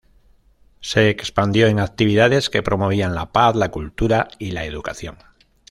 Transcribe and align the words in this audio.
Se 0.79 1.11
expandió 1.11 1.67
en 1.67 1.79
actividades 1.79 2.49
que 2.49 2.63
promovían 2.63 3.13
la 3.13 3.31
paz, 3.31 3.55
la 3.55 3.69
cultura 3.69 4.29
y 4.39 4.49
la 4.49 4.65
educación. 4.65 5.17